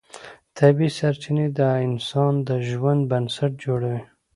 طبیعي 0.57 0.89
سرچینې 0.97 1.47
د 1.57 1.59
انسان 1.85 2.33
د 2.47 2.49
ژوند 2.69 3.01
بنسټ 3.11 3.51
جوړوي 3.63 4.01